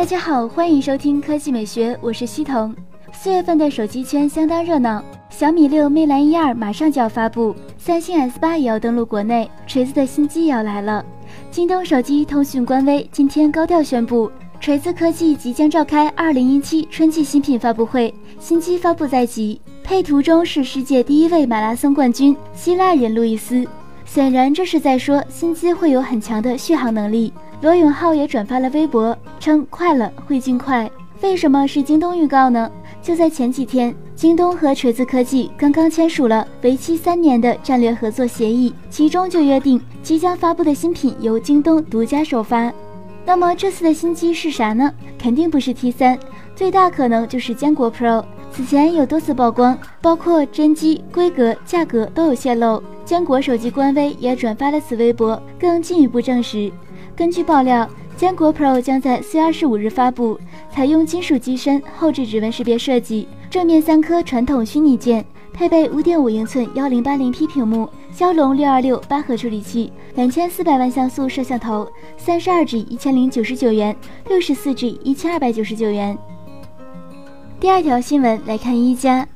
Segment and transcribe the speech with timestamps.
[0.00, 2.74] 大家好，欢迎收听科技美学，我是西彤。
[3.12, 11.04] 四月份的手机圈相当热闹，小米六、魅蓝一二马上就要发布，三星 S 八也要登陆国内，锤子的新机也要来了。
[11.50, 19.60] 京东手机通讯官微今天高调宣布，锤子科技即将召开二零一七春季新品发布会，新机发布在即。
[19.84, 23.66] 配图中是世界第一位马拉松冠军希腊人路易斯，
[24.06, 27.30] 显然这是在说新机会有很强的续航能力。
[27.60, 30.90] 罗永浩也转发了微博，称快了，会尽快。
[31.20, 32.70] 为什么是京东预告呢？
[33.02, 42.72] 就在前几天，京东和锤子科技刚刚签署了为期三年的战略合作协议，其中就约定即将发布的新品由京东独家首发。
[43.26, 44.90] 那么这次的新机是啥呢？
[45.18, 46.18] 肯定不是 T 三，
[46.56, 48.24] 最大可能就是坚果 Pro。
[48.50, 52.82] 此前有多次曝光，包括真机、规格、价格都有泄露。
[53.04, 56.72] 坚果手机官微也转发了此微博，更进一步证实。
[57.20, 73.94] 根据爆料，坚果 Pro 将在四月二十五日发布，采用金属机身，后置指纹识别设计，正面三颗传统虚拟键，配备五点五英寸幺零八零 P 屏幕，骁龙六二六八核处理器，两千四百万像素摄像头，三十二 G 一千零九十九元，
[74.26, 76.16] 六十四 G 一千二百九十九元。
[77.60, 79.28] 第二条新闻来看一加，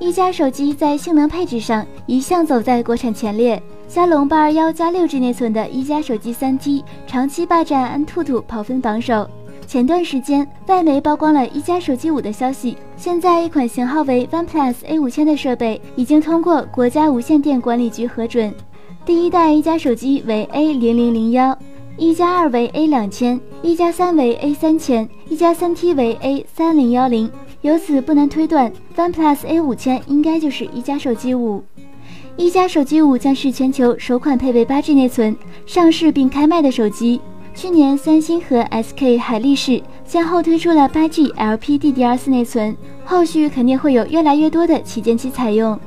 [0.00, 3.62] 一加手机在性能配置上一向走在国产前列。
[3.86, 9.28] 骁龙八二幺加六 G 内存的一加手机三 T 长期霸占安兔兔跑分榜首。
[9.66, 12.78] 前段时间，外媒曝光了一加手机五的消息。
[12.96, 18.54] 现在，一款型号为 OnePlus A 五千的设备已经通过国家无线电管理局核准。
[19.04, 21.56] 第一代一加手机为 A 零零零幺，
[21.98, 27.30] 一加二为 A 两千，一加三为 A 三千，一加三 T 为 A 三零幺零。
[27.62, 31.62] 由此不难推断，OnePlus A 五千应该就是一加手机五。
[32.36, 35.36] 一加手机五将是全球首款配备八 G 内存、
[35.66, 37.20] 上市并开卖的手机。
[37.54, 45.78] 去年，三星和 SK 海力士先后推出了八 G LPDDR4 内存，后续肯定会有越来越多的旗舰机采用。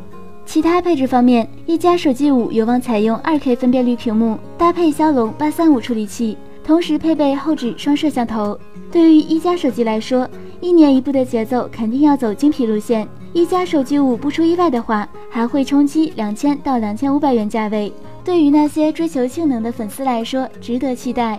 [0.46, 8.60] 其他配置方面，一加手机五有望采用 2K 分辨率屏幕，搭配骁龙八三五处理器，同时配备后置双摄像头。
[8.92, 10.30] 对于一加手机来说，
[10.64, 13.06] 一年一部的节奏肯定要走精品路线。
[13.34, 17.92] 一加手机五不出意外的话，还会冲击两千到两千五百元价位。
[18.24, 21.38] 对于那些追求性能的粉丝来说，值得期待。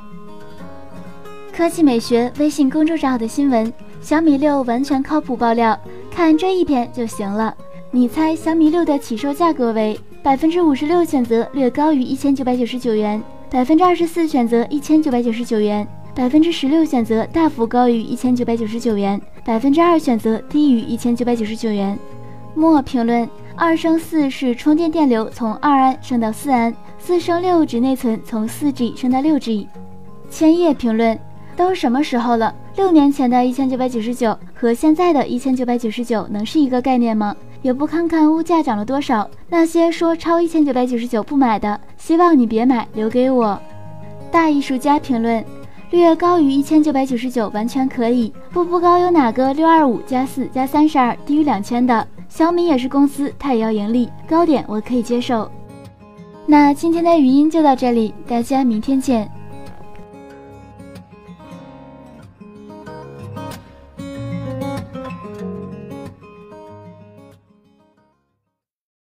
[1.56, 5.80] 科技美学微信公众号的新闻：小米六完全靠谱爆料，
[6.10, 7.56] 看这一篇就行了。
[7.90, 9.98] 你猜小米六的起售价格为？
[10.22, 15.88] 百分之五十六选择略高于一千九百九十九元，百分之二十四选择一千九百九十九元。
[16.14, 21.98] 百分之十六选择大幅高于一千九百九十九元，百分之二选择低于一千九百九十九元。
[22.54, 29.66] 莫评论：二升四是充电电流从二安升到四安，四升六指内存从四 G 升到六 G。
[30.30, 31.18] 千叶评论：
[31.56, 32.54] 都什么时候了？
[32.76, 37.34] 六年前的一千九百九十九和现在的一千九百九十九能是一个概念吗？
[37.60, 39.28] 也不看看物价涨了多少。
[39.48, 43.60] 那些说超一千九百九十九不买的，希望你别买，留给我。
[44.30, 45.44] 大艺术家评论。
[45.90, 52.06] 略高于一千九百九十九完全可以，步步高有哪个六二五加四加三十二低于两千的？
[52.28, 55.48] 小米也是公司，它也要盈利，高点我可以接受。
[56.46, 59.30] 那今天的语音就到这里，大家明天见。